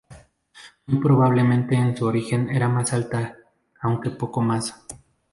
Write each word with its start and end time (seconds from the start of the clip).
Muy 0.87 0.99
probablemente 0.99 1.75
en 1.75 1.95
su 1.95 2.07
origen 2.07 2.49
era 2.49 2.67
más 2.67 2.91
alta, 2.91 3.37
aunque 3.81 4.09
poco 4.09 4.41
más. 4.41 4.73